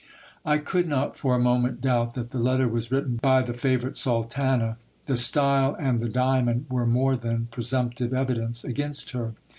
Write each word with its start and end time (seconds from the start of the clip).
"I 0.47 0.57
could 0.57 0.87
not 0.87 1.15
for 1.15 1.35
a 1.35 1.39
moment 1.39 1.79
doubt 1.79 2.15
that 2.15 2.31
the 2.31 2.39
letter 2.39 2.67
was 2.67 2.91
written 2.91 3.17
by 3.17 3.43
the 3.43 3.53
favourite 3.53 3.95
sultana; 3.95 4.77
the 5.05 5.15
style 5.15 5.75
and 5.79 5.99
the 5.99 6.09
diamond 6.09 6.65
were 6.71 6.87
more 6.87 7.15
than 7.15 7.49
presumptive 7.51 8.11
evidence 8.11 8.63
against 8.63 9.11
her. 9.11 9.35